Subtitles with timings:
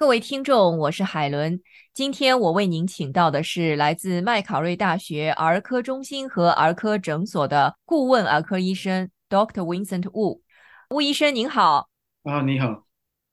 [0.00, 1.60] 各位听众，我是海伦。
[1.92, 9.62] 今天我为您请到的是来自麦考瑞大学儿科中心和儿科诊所的顾问儿科医生 Dr.
[9.62, 10.40] Vincent Wu。
[10.88, 11.90] 吴医生您好。
[12.22, 12.86] 啊，你好。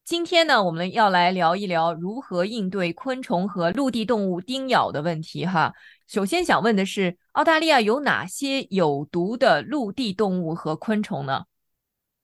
[0.04, 5.46] 今天呢，我们要来聊一聊如何应对昆虫和陆地动物叮咬的问题。
[5.46, 5.74] 哈，
[6.06, 11.46] 首先想问的是，澳大利亚有哪些有毒的陆地动物和昆虫呢？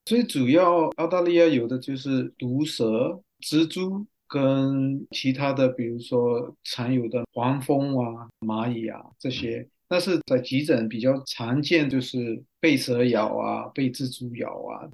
[0.03, 4.05] 最主要，澳大利亚有的就是毒蛇、蜘蛛。
[4.33, 14.89] 跟其他的，比如说常有的黄蜂啊、蚂蚁啊这些，但是在急诊比较常见就是被蛇咬啊、被蜘蛛咬啊。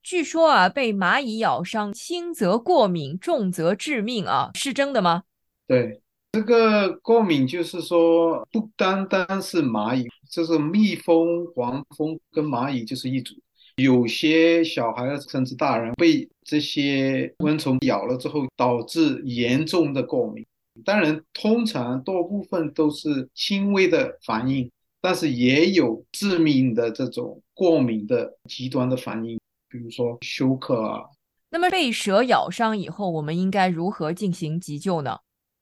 [0.00, 5.24] 据说啊，被蚂蚁咬伤，轻则过敏，重则致命啊，是真的吗？
[5.66, 13.34] 对，这个过敏就是说不单单是蚂蚁，就是蜜蜂、黄蜂跟蚂蚁就是一组。
[13.78, 20.44] 有些小孩甚至大人被这些蚊虫咬了之后，导致严重的过敏。
[20.84, 24.68] 当然，通常多部分都是轻微的反应，
[25.00, 31.04] 但是也有致命的这种过敏的极端的反应，比如说休克啊。
[31.50, 35.18] 那么被蛇咬伤以后，我们应该如何进行急救呢？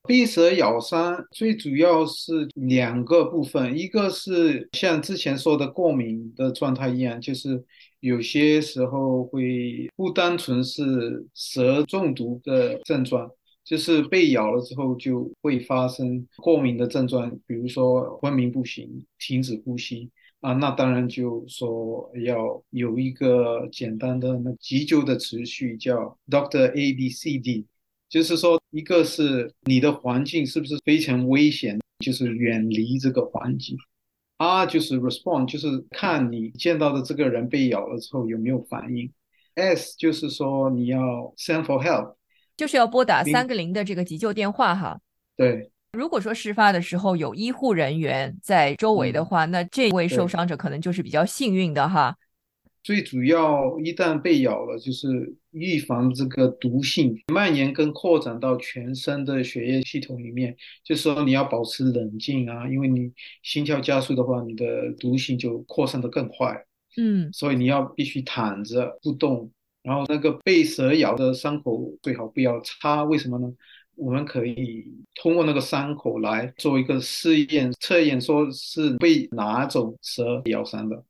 [0.07, 7.63] 被蛇咬伤最主要是两个部分，一个是像之前说的过敏的状态一样，就是
[8.01, 13.31] 有些时候会不单纯是蛇中毒的症状，
[13.65, 20.11] 就是被咬了之后就会发生过敏的症状，比如说昏迷不醒、停止呼吸
[20.41, 27.67] 啊，那当然就说要有一个简单的那急救的程序，叫 Doctor A B C D。
[28.09, 33.75] 就是说，一个是你的环境是不是非常危险，就是远离这个环境。
[34.37, 39.11] R 就是 respond，就是看你见到的这个人被咬了之后有没有反应。
[39.55, 40.99] S 就是说你要
[41.39, 42.17] send for help，
[42.55, 45.01] 就是要拨打三个零的这个急救电话哈。
[45.39, 52.15] 对，如果说事发的时候有医护人员在周围的话，那这位受伤者可能就是比较幸运的哈。
[52.83, 60.55] 最主要，一旦被咬了，就是预防这个毒性蔓延跟扩展到全身的血液系统里面。
[60.84, 63.11] 就说你要保持冷静啊，因为你
[63.42, 66.64] 心跳加速的话，你的毒性就扩散的更快。
[66.98, 69.50] 嗯，所以你要必须躺着不动，
[69.83, 73.05] 然后那个被蛇咬的伤口最好不要擦。
[73.05, 73.52] 为什么呢？
[73.96, 81.02] 我们可以通过那个伤口来做一个试验测验，说是被哪种蛇咬伤的。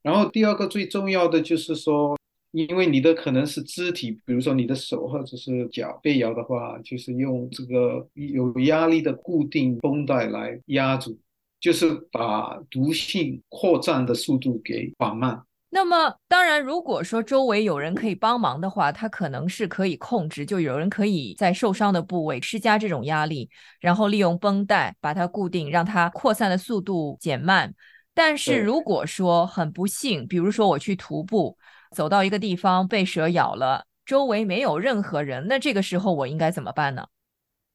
[0.00, 2.16] 然后第二个最重要的就是说，
[2.52, 11.18] 因为你的可能是肢体，比如说你的手或者是脚被咬的话，就是用这个有压力的固定绷带来压住，
[11.58, 15.42] 就是把毒性扩散的速度给缓慢。
[15.74, 23.48] 那么，当然，如果说周围有人可以帮忙的话，他可能是可以控制，就有人可以在受伤的部位施加这种压力，
[23.80, 27.74] 然后利用绷带把它固定，让它扩散的速度减慢。
[28.12, 31.56] 但是如果说很不幸，比如说我去徒步，
[31.92, 37.06] 走到一个地方被蛇咬了，周围没有任何人，那这个时候我应该怎么办呢？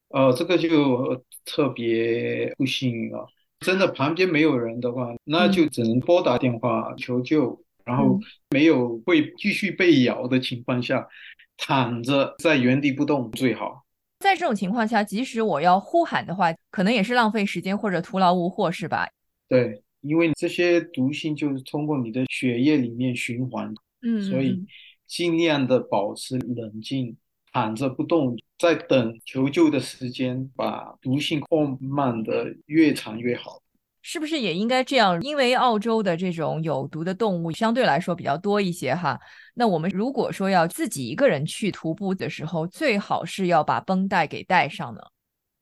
[0.10, 3.28] 呃，这个就特别不幸运了。
[3.60, 7.62] 真的旁边没有人的话，那就只能拨打电话求救。
[7.86, 8.20] 然后
[8.50, 11.08] 没有会继续被咬的情况下，
[11.56, 13.86] 躺着在原地不动最好。
[14.20, 19.08] 在这种情况下，即使我要呼喊的话，可能也是浪费时间或者徒劳无获，是吧？
[19.48, 19.82] 对。
[20.02, 24.66] 因为这些毒性就是通过你的血液里面循环，嗯，所以
[25.06, 27.18] 尽量的保持冷静，
[27.52, 33.62] 躺着不动，在等求救的时间，把毒性扩慢的越长越好。
[34.02, 35.22] 是不是也应该这样？
[35.22, 39.20] 因为澳洲的这种有毒的动物相对来说比较多一些哈。
[39.54, 45.02] 那我们如果说要自己一个人去徒步的时候，最好是要把绷带给带上呢。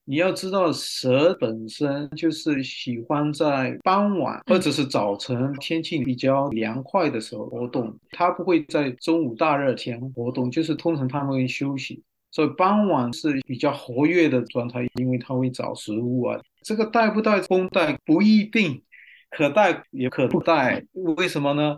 [0.08, 12.04] 你要知道，蛇本身就是喜欢在傍晚或者是早晨天气比较凉快的时候活动，它不会在中午大热天活动，就是通常它们会休息。
[12.30, 16.40] 所以傍晚是比较活跃的状态，因为它会找食物啊。
[16.62, 18.84] 这个带不带绷带不一定，
[19.32, 20.86] 可带也可不带。
[21.16, 21.78] 为什么呢？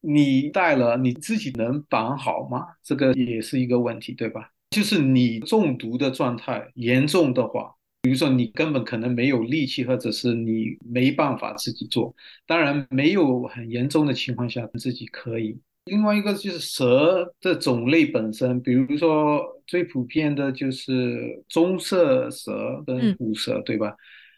[0.00, 2.66] 你带了你自己能绑好吗？
[2.84, 4.50] 这个也是一个问题，对吧？
[4.74, 7.72] 就是你中毒的状态严重的话，
[8.02, 12.12] 比如说你根本可能没有力气，或者是你没办法自己做。
[12.44, 15.56] 当然，没有很严重的情况下，自己可以。
[15.84, 23.94] 另外一个就是蛇的种类本身，比如说最普遍的就是棕色蛇跟虎蛇，对吧？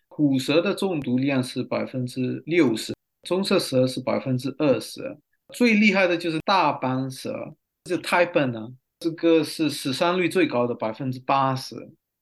[0.09, 2.93] 虎蛇的中毒量是百分之六十，
[3.23, 5.17] 棕色蛇是百分之二十。
[5.55, 7.55] 最厉害的就是大斑蛇，
[7.85, 8.69] 就 t y p e 呢。
[8.99, 11.75] 这个是死伤率最高的百分之八十。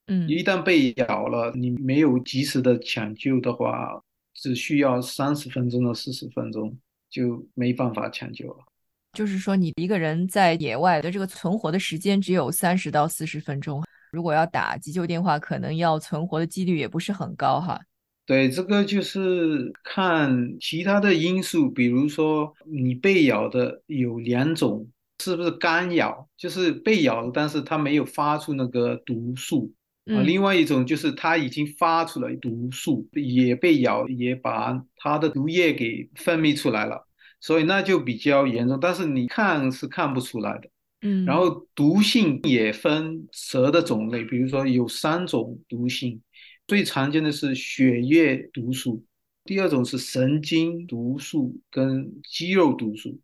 [0.07, 4.03] 嗯，一旦被咬了，你没有及时的抢救的话，
[4.35, 6.77] 只需要三十分钟到四十分钟
[7.09, 8.59] 就没办法抢救了。
[9.13, 17.81] 就是说，你一个人在野外的这个存活的时间只有三十到四十分钟，如果要打急救电话，可能要存活的几率也不是很高哈。
[18.27, 24.89] 对，这个就是看其他的因素，比如说你被咬的有两种，
[25.19, 29.73] 是不是干咬，就是被咬了，但是它没有发出那个毒素
[30.07, 37.07] 啊；另外一种就是它已经发出了毒素，也被咬，也把它的毒液给分泌出来了，
[37.41, 40.69] 所以那就比较严重，但是你看是看不出来的。
[41.03, 46.21] 嗯，然后毒性也分蛇的种类，比如说有三种毒性。
[46.67, 49.05] 最常见的是血液毒素，
[49.45, 53.21] 第二种是神经毒素跟肌肉毒素。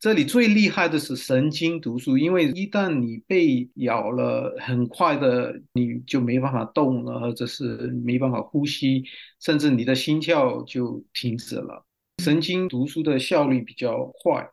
[0.00, 9.04] 这里最厉害的是神经毒素，因为一旦你被咬了，很快的你就没办法动了，或者是没办法呼吸，
[9.40, 11.84] 甚至你的心跳就停止了。
[12.24, 14.48] 神经毒素的效率比较快，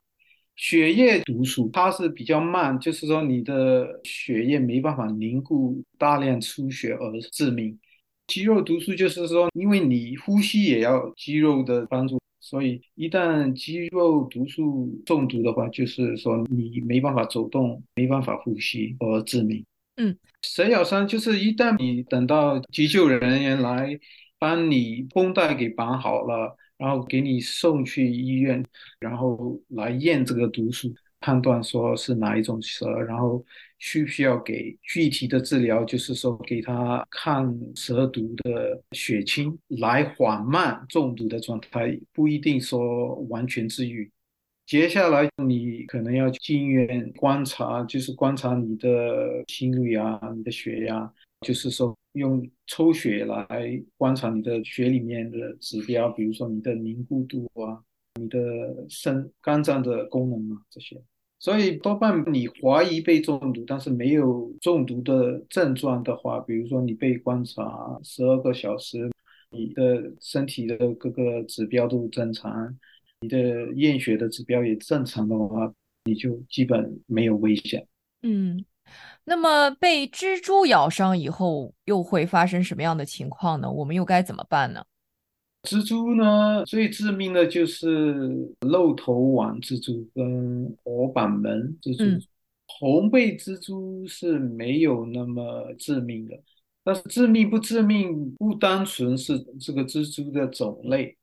[0.58, 7.80] 血液毒素它是比较慢，就是说你的血液没办法凝固，大量出血而致命。
[8.28, 19.66] 肌肉毒素就是说，因为你呼吸也要肌肉的帮助，所以一旦肌肉毒素中毒的话，就是说你没办法走动，没办法呼吸而致命。
[19.98, 24.00] 嗯，蛇咬伤就是一旦你等到急救人员来
[24.40, 28.64] 帮你绷带给绑好了，然后给你送去医院，
[29.02, 30.94] 然后来验这个毒素。
[31.28, 33.46] 判断说是哪一种蛇，然后
[33.80, 44.10] 需不需要给具体的治疗，就是说给他抗蛇毒的血清来缓慢中毒的状态，不一定说完全治愈。
[44.66, 57.84] 接下来你可能要进医院观察，就是观察你的心率啊，你的血压，就是说用抽血来观察你的血里面的指标，比如说你的凝固度啊。
[58.20, 58.40] 你的
[58.90, 61.00] 肾、肝脏的功能啊，这些，
[61.40, 69.10] 所以多半你怀疑被中毒，但是没有中毒的症状的话，比如说你被观察十二个小时，
[69.52, 72.76] 你的身体的各个指标都正常，
[73.22, 75.72] 你的验血的指标也正常的话，
[76.06, 77.88] 你就基本没有危险。
[78.24, 78.66] 嗯，
[79.24, 83.72] 那么被蜘蛛咬伤以后又会发生什么样的情况呢？
[83.72, 84.84] 我们又该怎么办呢？
[85.64, 90.74] 蜘蛛呢，最致命的就是漏头网蜘蛛跟
[91.08, 92.26] 活板门蜘蛛。
[92.68, 96.38] 红背蜘蛛是没有那么致命的，
[96.84, 101.16] 但是致命不致命不单纯是这个蜘蛛的种类。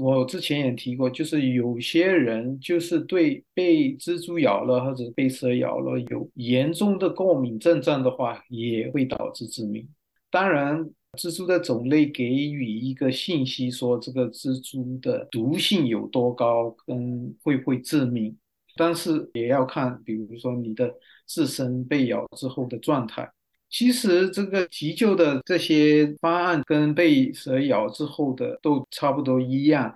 [0.00, 9.88] 我之前也提过，就是有些人就是对被蜘蛛咬了或者被蛇咬了有严重的过敏症状的话，也会导致致命。
[10.30, 10.88] 当然。
[11.16, 18.36] 蜘蛛的种类给予一个信息，说这个蜘蛛的毒性有多高，跟会不会致命，
[18.76, 20.92] 但是也要看，比如说你的
[21.26, 23.28] 自身被咬之后的状态。
[23.68, 29.94] 其实这个急救的这些方案跟被蛇咬之后的都差不多一样。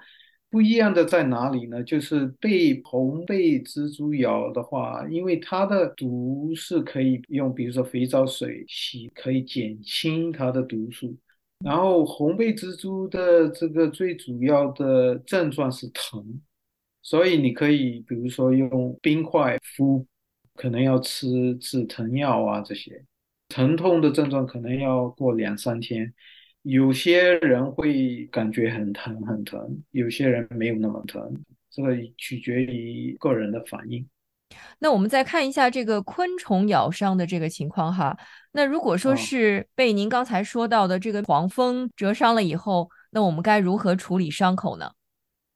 [0.51, 1.81] 不一样的在哪里呢？
[1.85, 11.17] 就是被红背蜘蛛咬的话，因为它的毒是可以用，比如说肥皂水洗，可以减轻它的毒素。
[11.65, 16.41] 然后红背蜘蛛的这个最主要的症状是疼，
[17.03, 20.07] 所以你可以比如说用冰块敷，
[20.55, 23.05] 可能要吃止疼药啊这些，
[23.49, 26.13] 疼痛的症状可能要过两三天。
[26.63, 34.07] 有些人会感觉很疼很疼，有些人没有那么疼，这个取决于个人的反应。
[34.81, 38.15] 那我们再看一下这个昆虫咬伤的这个情况哈。
[38.53, 44.91] 那如果说是被您刚才说到的这个黄蜂蛰伤了以后，那我们该如何处理伤口呢？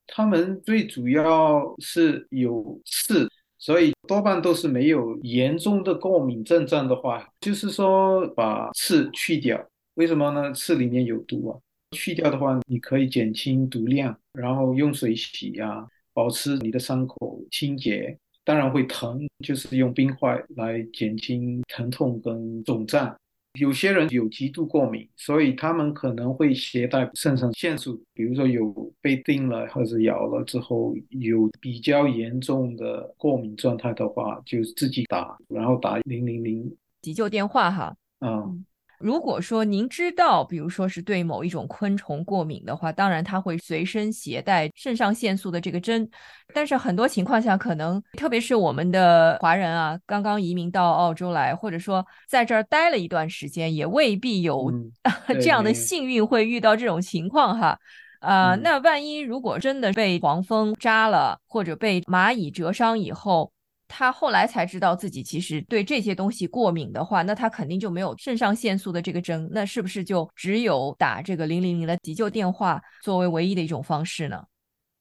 [0.07, 9.65] 它们最主要是有刺，所以多半都是没有严重的过敏症状的话，就是说把刺去掉。
[9.95, 10.53] 为什么呢？
[10.53, 11.59] 刺里面有毒啊，
[11.93, 18.19] 去掉的话，你可以减轻毒量，然后用水洗呀，保持你的伤口清洁。
[18.47, 23.17] 当然会疼，就是用冰块来减轻疼痛跟肿胀。
[23.61, 37.97] 有些人有极度过敏，所以他们可能会携带肾上腺素，比如说有被叮了或者咬了之后有比较严重的过敏状态的话，就自己打，然后打零零零急救电话哈。
[38.21, 38.65] 嗯。
[39.05, 46.09] 如果说您知道，比如说是对某一种昆虫过敏的话，当然它会随身携带肾上腺素的这个针。
[46.55, 54.73] 但是很多情况下，可能特别是我们的华人啊，刚刚移民到澳洲来，或者说在这儿待了一段时间，也未必有
[55.29, 57.79] 这样的幸运会遇到这种情况哈。
[58.21, 63.53] 啊，那万一如果真的被黄蜂扎了，或者被蚂蚁蛰伤以后，
[63.97, 74.43] 他后来才知道自己其实对这些东西过敏的话，那他肯定就没有肾上腺素的这个针，那是不是就只有打这个零零零的急救电话作为唯一的一种方式呢？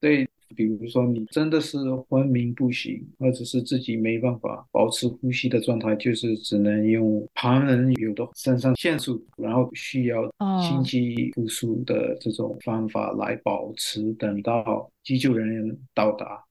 [0.00, 0.24] 对，
[0.54, 1.76] 比如说你真的是
[2.08, 10.22] 昏迷不醒，或者是自己没办法保持呼吸的状态，就是只能用旁人有的肾上腺素，然后需要
[10.62, 16.44] 心肌复苏的这种方法来保持，等到急救人员到达。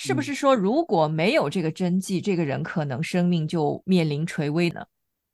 [0.00, 4.86] 是不是说如果没有这个针剂，这个人可能生命就面临垂危呢？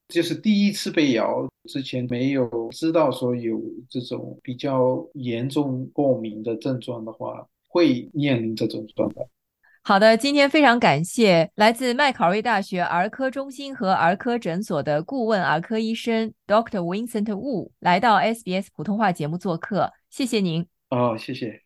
[0.08, 7.46] 就是第一次被咬之前没有知道说有这种比较严重过敏的症状的话。
[7.74, 9.16] 会面临这种状态。
[9.82, 16.78] 好的，今天非常感谢来自麦考瑞大学儿科中心和儿科诊所的顾问儿科医生 Dr.
[16.78, 20.64] Vincent Wu 来到 SBS 普通话节目做客，谢谢您。
[20.90, 21.63] 哦，谢谢。